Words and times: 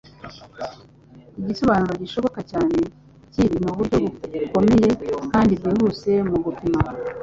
Igisobanuro 1.39 1.93
gishoboka 2.03 2.39
cyane 2.51 2.77
cy'ibi 3.31 3.57
ni 3.59 3.67
uburyo 3.71 3.97
bukomeye 4.03 4.89
kandi 5.31 5.51
bwihuse 5.59 6.11
mu 6.29 6.37
gupima: 6.45 6.79